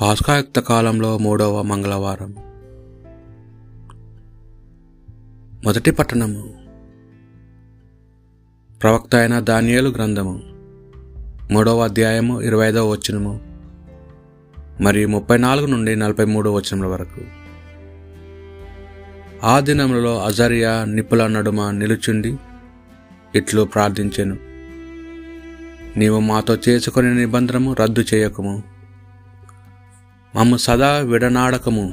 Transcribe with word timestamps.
పాస్కాయుక్త 0.00 0.60
కాలంలో 0.60 1.18
మూడవ 1.18 1.62
మంగళవారం. 1.62 2.34
మొదటి 5.64 5.90
పట్టణము. 5.90 6.54
ప్రవక్త 8.82 9.14
అయిన 9.14 9.40
ధాన్యాలు 9.40 9.88
గ్రంథము. 9.88 10.40
మూడవ 11.50 11.80
అధ్యాయము 11.80 12.40
ఇరవై 12.40 12.68
ఐదవ 12.68 12.90
వచనము 12.90 13.40
మరియు 14.80 15.08
ముప్పై 15.08 15.38
నాలుగు 15.38 15.66
నుండి 15.66 15.96
నలభై 15.96 16.24
మూడు 16.24 16.50
వచనముల 16.50 16.86
వరకు. 16.86 17.20
ఆ 19.44 19.60
దినములలో 19.60 20.24
అజరియా 20.24 20.84
నిప్పుల 20.84 21.26
నడుమ 21.26 21.70
నిలుచుండి 21.70 22.36
ఇట్లు 23.34 23.62
ప్రార్థించెను. 23.62 24.38
నీవు 25.96 26.20
మాతో 26.20 26.58
చేసుకునే 26.68 27.14
నిబంధనము 27.14 27.72
రద్దు 27.72 28.04
చేయకము. 28.14 28.73
మమ్ము 30.36 30.56
సదా 30.56 30.98
విడనాడకము. 30.98 31.92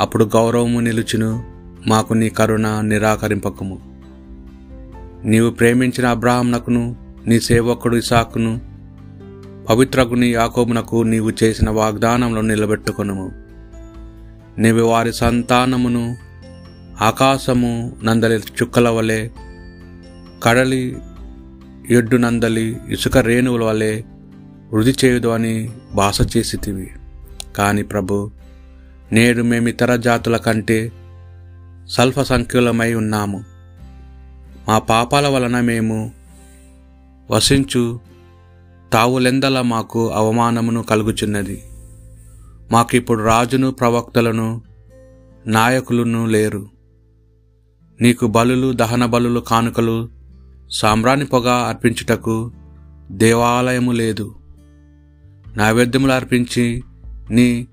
అప్పుడు 0.00 0.24
గౌరవము 0.24 0.80
నిలుచును 0.80 1.44
మాకు 1.86 2.14
నీ 2.14 2.28
కరుణ 2.28 2.80
నిరాకరింపకము. 2.80 3.78
నీవు 5.24 5.50
ప్రేమించిన 5.50 6.06
అబ్రాహ్మణకును 6.06 6.96
నీ 7.26 7.40
సేవకుడు 7.40 7.96
ఇసాకును 7.96 8.60
పవిత్రకుని 9.70 10.32
యాకోబునకు 10.32 11.02
నీవు 11.02 11.32
చేసిన 11.42 11.70
వాగ్దానంలో 11.70 12.40
నిలబెట్టుకొనుము. 12.40 13.32
నీవు 14.58 14.80
వారి 14.80 15.12
సంతానమును 15.12 16.16
ఆకాశము 17.00 17.96
నందలి 18.04 18.34
చుక్కల 18.34 18.88
వలె 18.88 19.28
కడలి 20.42 20.98
ఎడ్డు 21.90 22.16
నందలి 22.16 22.76
ఇసుక 22.88 23.18
రేణువుల 23.18 23.64
వలె 23.64 24.02
వృద్ధి 24.72 24.94
చేయదు 25.04 25.28
అని 25.28 25.72
భాష 25.94 26.20
చేసితివి. 26.36 26.90
కానీ 27.56 27.82
ప్రభు 27.82 28.30
నేడు 29.12 29.42
మేము 29.42 29.68
ఇతర 29.68 29.96
జాతుల 29.96 30.36
కంటే 30.36 30.92
స్వల్ప 31.86 32.22
సంఖ్యలమై 32.22 32.94
ఉన్నాము. 32.94 33.44
మా 34.68 34.78
పాపాల 34.78 35.28
వలన 35.28 35.60
మేము 35.60 36.12
వసించు 37.30 38.00
తావులెందల 38.92 39.60
మాకు 39.60 40.10
అవమానమును 40.10 40.82
కలుగుచున్నది. 40.82 41.62
మాకిప్పుడు 42.70 43.22
రాజును 43.22 43.70
ప్రవక్తలను 43.70 44.62
నాయకులను 45.46 46.26
లేరు. 46.26 46.68
నీకు 48.00 48.26
బలులు 48.26 48.72
దహన 48.72 49.06
బలులు 49.06 49.40
కానుకలు 49.40 50.08
సామ్రాణి 50.70 51.24
పొగ 51.24 51.48
అర్పించుటకు 51.48 52.52
దేవాలయము 53.10 53.92
లేదు. 53.92 54.34
నైవేద్యములు 55.56 56.12
అర్పించి 56.12 56.82
నీ 57.30 57.66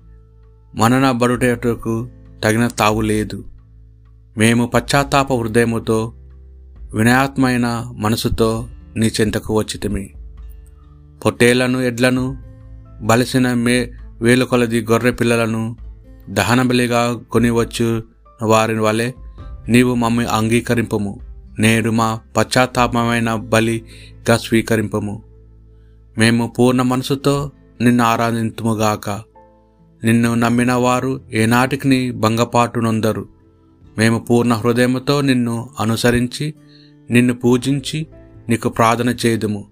మనన 0.74 1.10
బడుటకు 1.10 2.08
తగిన 2.44 2.68
తావు 2.68 3.00
లేదు. 3.00 3.44
మేము 4.38 4.66
పశ్చాత్తాప 4.66 5.32
హృదయముతో 5.32 6.12
వినయాత్మైన 6.94 7.86
మనసుతో 7.96 8.68
నీ 8.96 9.10
చెంతకు 9.20 9.58
వచ్చితిమి. 9.58 10.10
పొట్టేళ్ళను 11.24 11.78
ఎడ్లను 11.78 12.42
బలసిన 13.02 13.54
మే 13.54 13.92
వేలు 14.20 14.44
కొలది 14.44 14.86
గొర్రె 14.90 15.10
పిల్లలను 15.10 15.76
దహనబలిగా 16.30 17.22
కొనివచ్చు 17.30 18.02
వారి 18.42 18.78
వలె 18.78 19.12
నీవు 19.68 19.94
మమ్మల్ని 19.94 20.32
అంగీకరింపము. 20.32 21.20
నేడు 21.58 21.90
మా 21.90 22.20
పశ్చాత్తాపమైన 22.36 23.34
బలిగా 23.34 24.36
స్వీకరింపము. 24.36 25.22
మేము 26.18 26.52
పూర్ణ 26.58 26.82
మనసుతో 26.82 27.50
నిన్ను 27.80 28.04
ఆరాధింతుముగాక. 28.04 29.10
నిన్ను 30.04 30.34
నమ్మిన 30.34 30.72
వారు 30.72 31.20
ఏనాటికి 31.32 32.10
భంగపాటు 32.10 32.80
నొందరు 32.80 33.28
మేము 33.98 34.18
పూర్ణ 34.18 34.54
హృదయముతో 34.54 35.20
నిన్ను 35.20 35.70
అనుసరించి 35.80 36.54
నిన్ను 37.10 37.34
పూజించి 37.34 38.06
నీకు 38.48 38.68
ప్రార్థన 38.68 39.08
చేదుము. 39.26 39.66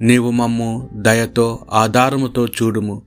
నీవు 0.00 0.30
మమ్ము 0.30 0.88
దయతో 0.92 1.58
ఆధారముతో 1.72 2.46
చూడుము. 2.46 3.02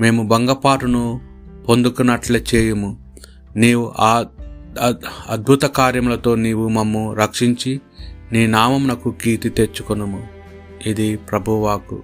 మేము 0.00 0.28
భంగపాటును 0.28 1.20
పొందుకున్నట్లే 1.68 2.44
చేయుము. 2.54 3.14
నీవు 3.56 3.92
ఆ 3.98 4.24
అద్భుత 5.28 5.62
కార్యములతో 5.62 6.34
నీవు 6.34 6.68
మమ్ము 6.68 7.14
రక్షించి 7.14 7.80
నీ 8.32 8.46
నామమునకు 8.46 9.14
కీర్తి 9.22 9.48
తెచ్చుకొనుము. 9.48 10.22
ఇది 10.86 11.16
ప్రభువాకు 11.16 12.02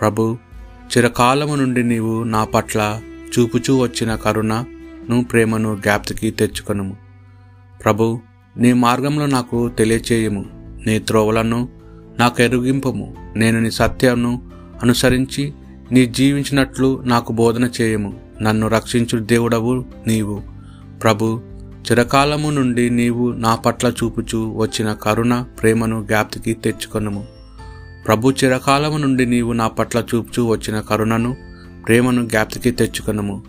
ప్రభు 0.00 0.38
చిరకాలము 0.86 1.54
నుండి 1.54 1.82
నీవు 1.82 2.22
నా 2.22 2.44
పట్ల 2.44 3.00
చూపుచూ 3.38 3.78
వచ్చిన 3.78 4.14
కరుణను 4.14 5.24
ప్రేమను 5.24 5.76
జ్ఞాప్తికి 5.82 6.30
తెచ్చుకొనుము. 6.30 6.96
ప్రభు 7.84 8.20
నీ 8.56 8.72
మార్గంలో 8.72 9.26
నాకు 9.26 9.68
తెలియచేయము. 9.68 10.44
నీ 10.86 10.98
త్రోవలను 10.98 11.68
నాకు 12.18 12.42
ఎరుగింపము. 12.42 13.16
నేను 13.36 13.60
నీ 13.60 13.70
సత్యమును 13.70 14.50
అనుసరించి 14.82 15.52
నీ 15.92 16.06
జీవించినట్లు 16.06 17.02
నాకు 17.04 17.32
బోధన 17.32 17.70
చేయము. 17.80 18.20
నన్ను 18.42 18.68
రక్షించు 18.68 19.18
దేవుడవు 19.18 19.84
నీవు. 20.06 20.42
ప్రభు 21.02 21.42
చిరకాలము 21.90 22.50
నుండి 22.50 22.90
నీవు 22.90 23.32
నా 23.32 23.54
పట్ల 23.54 23.88
చూపుచూ 23.88 24.50
వచ్చిన 24.56 24.92
కరుణ 24.92 25.44
ప్రేమను 25.60 26.04
జ్ఞాప్తికి 26.06 26.54
తెచ్చుకొనుము. 26.54 27.24
ప్రభు 28.06 28.30
చిరకాలము 28.30 28.98
నుండి 28.98 29.26
నీవు 29.26 29.52
నా 29.52 29.68
పట్ల 29.68 29.98
చూపుచూ 29.98 30.46
వచ్చిన 30.46 30.80
కరుణను 30.80 31.36
ప్రేమను 31.86 32.28
జ్ఞాప్తికి 32.28 32.70
తెచ్చుకొనుము. 32.70 33.42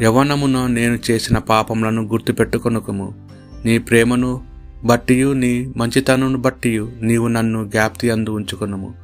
యవనమున 0.00 0.66
నేను 0.66 0.98
చేసిన 1.10 1.38
పాపములను 1.38 2.02
గుర్తుపెట్టుకొనుకము. 2.02 3.28
నీ 3.64 3.78
ప్రేమను 3.78 4.42
బట్టియు 4.84 5.32
నీ 5.32 5.72
మంచితనను 5.76 6.38
బట్టియు 6.38 6.92
నీవు 7.00 7.28
నన్ను 7.28 7.64
జ్ఞాప్తి 7.64 8.10
అందు 8.10 8.30
ఉంచుకొనుము. 8.30 8.94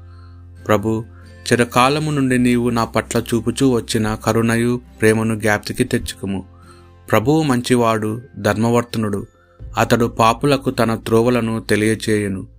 ప్రభు 0.67 1.05
చిరకాలము 1.53 2.11
నుండి 2.11 2.39
నీవు 2.39 2.71
నా 2.71 2.85
పట్ల 2.85 3.19
చూపుచూ 3.19 3.71
వచ్చిన 3.71 4.15
కరుణయు 4.15 4.81
ప్రేమను 5.01 5.35
జ్ఞాప్తికి 5.41 5.85
తెచ్చుకుము. 5.85 6.45
ప్రభువు 7.11 7.43
మంచివాడు 7.43 8.21
ధర్మవర్తనుడు. 8.39 9.27
అతడు 9.79 10.07
పాపులకు 10.07 10.71
తన 10.71 10.95
త్రోవలను 10.95 11.61
తెలియచేయును. 11.61 12.58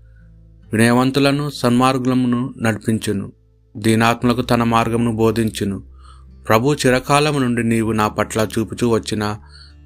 వినయవంతులను 0.73 1.49
సన్మార్గులమును 1.49 2.53
నడిపించును. 2.61 3.31
దీనాత్మలకు 3.77 4.41
తన 4.41 4.63
మార్గమును 4.63 5.15
బోధించును. 5.15 5.83
ప్రభు 6.49 6.73
చిరకాలము 6.73 7.39
నుండి 7.39 7.63
నీవు 7.63 7.91
నా 7.91 8.07
పట్ల 8.07 8.47
చూపుచూ 8.59 8.89
వచ్చిన 8.89 9.37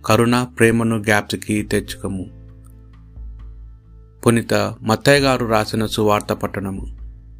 కరుణ 0.05 0.43
ప్రేమను 0.43 1.03
జ్ఞాప్తికి 1.03 1.61
తెచ్చుకము. 1.61 2.25
పునిత 4.27 4.53
మత్తయ్య 4.81 5.19
గారు 5.19 5.45
రాసిన 5.45 5.85
సువార్త 5.85 6.33
పట్టణము 6.33 6.87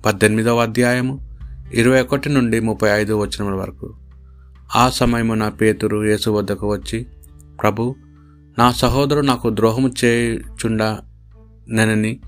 పద్దెనిమిదవ 0.05 0.61
అధ్యాయము 0.61 1.29
ఇరవై 1.73 2.01
ఒకటి 2.01 2.29
నుండి 2.29 2.59
ముప్పై 2.59 2.89
ఐదు 2.89 3.13
వచనముల 3.13 3.53
వరకు. 3.53 3.93
ఆ 4.75 4.89
సమయమున 4.89 5.49
పేతురు 5.49 6.03
యేసు 6.05 6.29
వద్దకు 6.29 6.71
వచ్చి 6.71 7.05
ప్రభు 7.61 7.95
నా 8.57 8.71
సహోదరు 8.71 9.21
నాకు 9.21 9.49
ద్రోహము 9.49 9.91
చేయుచుండ 10.03 10.83
నెనని 11.67 12.19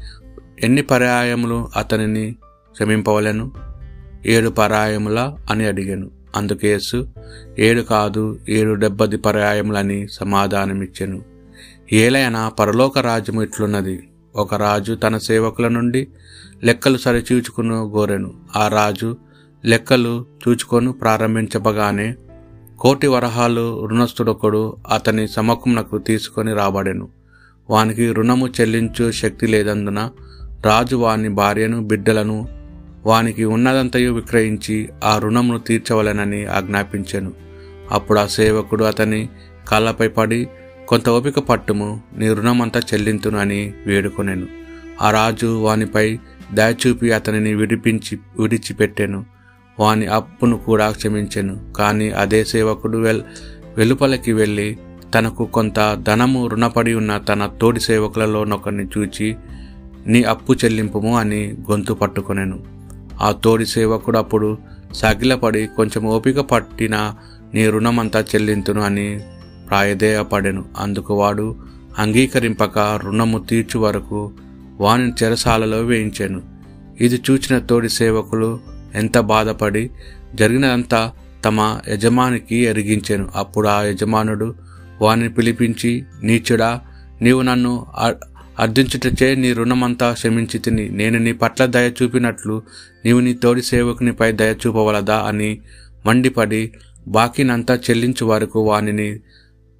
ఎన్ని 0.64 0.82
పర్యాయములు 0.82 1.68
అతనిని 1.76 2.36
క్షమింపవలను? 2.72 3.52
ఏడు 4.26 4.50
పర్యాయములా 4.50 5.38
అని 5.50 5.66
అడిగాను. 5.66 6.12
అందుకేసు 6.36 7.08
ఏడు 7.60 7.82
కాదు 7.82 8.40
ఏడు 8.50 8.74
డెబ్బది 8.74 9.18
పర్యాయములని 9.18 10.08
సమాధానమిచ్చెను. 10.12 11.24
ఏలైనా 11.94 12.50
పరలోక 12.50 13.00
రాజ్యము 13.00 13.44
ఇట్లున్నది. 13.44 14.10
ఒక 14.36 14.54
రాజు 14.54 14.94
తన 14.94 15.18
సేవకుల 15.18 15.68
నుండి 15.68 16.08
లెక్కలు 16.64 16.98
సరిచూచుకుని 16.98 17.70
గోరెను. 17.70 18.34
ఆ 18.56 18.68
రాజు 18.68 19.18
లెక్కలు 19.66 20.26
చూచుకొని 20.48 20.92
ప్రారంభించబగానే 20.92 22.16
కోటి 22.80 23.08
వరహాలు 23.08 23.86
రుణస్థుడొకడు 23.86 24.76
అతని 24.92 25.28
సమకమునకు 25.28 25.98
తీసుకొని 25.98 26.54
రాబడెను. 26.54 27.10
వానికి 27.70 28.14
రుణము 28.14 28.48
చెల్లించు 28.48 29.12
శక్తి 29.12 29.48
లేదందున 29.48 30.10
రాజు 30.66 30.96
వాని 30.96 31.30
భార్యను 31.30 31.82
బిడ్డలను 31.82 32.48
వానికి 33.06 33.46
ఉన్నదంతయు 33.46 34.14
విక్రయించి 34.14 34.90
ఆ 35.04 35.18
రుణమును 35.18 35.60
తీర్చవలెనని 35.60 36.46
ఆజ్ఞాపించాను. 36.46 37.32
అప్పుడు 37.92 38.20
ఆ 38.20 38.26
సేవకుడు 38.26 38.84
అతని 38.84 39.30
కాళ్ళపై 39.68 40.08
పడి 40.08 40.48
కొంత 40.88 41.10
ఓపిక 41.10 41.40
పట్టుము 41.40 42.02
నీ 42.18 42.34
రుణమంతా 42.34 42.80
చెల్లింతును 42.80 43.38
అని 43.40 43.74
వేడుకొనెను. 43.86 44.48
ఆ 45.02 45.12
రాజు 45.12 45.62
వానిపై 45.62 46.20
దయచూపి 46.54 47.12
అతనిని 47.12 47.54
విడిపించి 47.54 48.20
విడిచిపెట్టాను. 48.40 49.26
వాని 49.80 50.06
అప్పును 50.08 50.58
కూడా 50.58 50.92
క్షమించాను. 50.92 51.74
కానీ 51.74 52.10
అదే 52.10 52.44
సేవకుడు 52.44 52.98
వెల్ 52.98 53.22
వెలుపలకి 53.78 54.34
వెళ్ళి 54.34 54.78
తనకు 55.16 55.46
కొంత 55.46 55.98
ధనము 56.08 56.48
రుణపడి 56.48 56.94
ఉన్న 56.94 57.18
తన 57.18 57.52
తోడి 57.62 57.80
సేవకులలోనొకరిని 57.80 58.86
చూచి 58.98 59.36
నీ 60.08 60.24
అప్పు 60.24 60.54
చెల్లింపుము 60.54 61.18
అని 61.18 61.54
గొంతు 61.72 61.94
పట్టుకొనెను. 61.94 62.64
ఆ 63.22 63.32
తోడి 63.32 63.66
సేవకుడు 63.66 64.18
అప్పుడు 64.18 64.58
సగిలపడి 64.94 65.68
కొంచెం 65.68 66.06
ఓపిక 66.06 66.40
పట్టిన 66.40 67.14
నీ 67.54 67.70
రుణమంతా 67.70 68.20
చెల్లింతును 68.22 68.82
అని 68.82 69.20
ప్రాయధేయపడెను 69.70 70.66
అందుకు 70.78 71.14
వాడు 71.14 71.56
అంగీకరింపక 71.98 72.80
రుణము 72.80 73.38
తీర్చు 73.40 73.80
వరకు 73.80 74.32
వాని 74.80 75.14
చెరసాలలో 75.24 75.78
వేయించాను. 75.78 76.42
ఇది 77.02 77.22
చూచిన 77.32 77.60
తోడి 77.60 77.90
సేవకులు 77.90 78.60
ఎంత 78.96 79.18
బాధపడి 79.18 79.90
జరిగినదంతా 80.36 81.12
తమ 81.46 81.80
యజమానికి 81.90 82.56
ఎరిగించాను. 82.56 83.30
అప్పుడు 83.36 83.68
ఆ 83.68 83.82
యజమానుడు 83.82 84.56
వానిని 85.02 85.30
పిలిపించి 85.30 86.06
నీచుడా 86.24 86.82
నీవు 87.22 87.42
నన్ను 87.42 87.86
అర్థించుటచే 88.60 89.36
నీ 89.36 89.54
రుణమంతా 89.54 90.14
క్షమించి 90.14 90.60
తిని 90.60 90.90
నేను 90.90 91.20
నీ 91.20 91.34
పట్ల 91.34 91.66
దయ 91.66 91.92
చూపినట్లు 92.04 92.64
నీవు 93.06 93.20
నీ 93.20 93.34
తోడి 93.34 93.62
సేవకునిపై 93.62 94.32
దయ 94.32 94.54
చూపవలదా 94.68 95.16
అని 95.16 95.62
మండిపడి 96.06 96.72
బాకీనంతా 97.08 97.76
చెల్లించు 97.76 98.26
వరకు 98.26 98.60
వానిని 98.60 99.20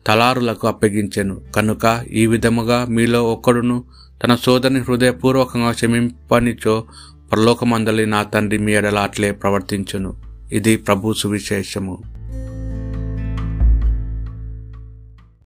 తలారులకు 0.08 0.68
అప్పగించెను. 0.68 1.42
కనుక 1.56 2.06
ఈ 2.12 2.26
విధముగా 2.26 2.86
మీలో 2.86 3.24
ఒక్కడును 3.24 3.84
తన 4.24 4.36
సోదరిని 4.36 4.80
హృదయపూర్వకంగా 4.80 5.72
క్షమింపనిచో 5.72 6.84
పరలోకమందలి 7.32 8.06
నా 8.06 8.24
తండ్రి 8.24 8.58
మీ 8.58 8.74
ఎడల 8.74 8.98
అట్లే 8.98 9.32
ప్రవర్తించును. 9.32 10.14
ఇది 10.52 10.78
ప్రభు 10.78 11.14
సువిశేషము. 11.14 12.15